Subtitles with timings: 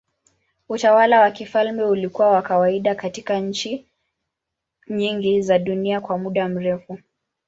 [0.69, 3.85] Utawala wa kifalme ulikuwa wa kawaida katika nchi
[4.87, 6.97] nyingi za dunia kwa muda mrefu.